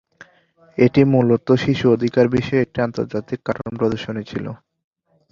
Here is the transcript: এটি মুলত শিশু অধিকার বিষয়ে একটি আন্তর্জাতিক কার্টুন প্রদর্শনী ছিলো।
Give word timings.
এটি 0.77 1.01
মুলত 1.13 1.47
শিশু 1.63 1.85
অধিকার 1.95 2.25
বিষয়ে 2.35 2.63
একটি 2.65 2.79
আন্তর্জাতিক 2.87 3.39
কার্টুন 3.45 3.73
প্রদর্শনী 3.79 4.23
ছিলো। 4.31 4.51